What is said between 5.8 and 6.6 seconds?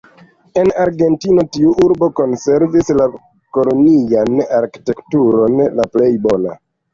la plej bona.